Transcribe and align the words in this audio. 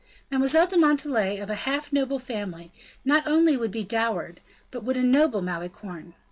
Mademoiselle 0.31 0.65
de 0.65 0.77
Montalais, 0.79 1.37
of 1.39 1.51
a 1.51 1.53
half 1.53 1.93
noble 1.93 2.17
family, 2.17 2.71
not 3.05 3.27
only 3.27 3.55
would 3.55 3.69
be 3.69 3.83
dowered, 3.83 4.39
but 4.71 4.83
would 4.83 4.97
ennoble 4.97 5.43
Malicorne. 5.43 6.15